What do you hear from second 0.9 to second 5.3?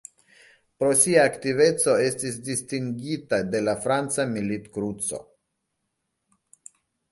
sia aktiveco estis distingita de la franca Milit-Kruco.